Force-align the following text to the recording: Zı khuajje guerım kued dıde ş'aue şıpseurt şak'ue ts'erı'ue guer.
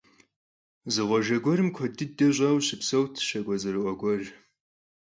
Zı 0.93 1.03
khuajje 1.07 1.37
guerım 1.45 1.69
kued 1.75 1.93
dıde 1.97 2.27
ş'aue 2.37 2.61
şıpseurt 2.67 3.13
şak'ue 3.27 3.55
ts'erı'ue 3.61 3.93
guer. 4.01 4.23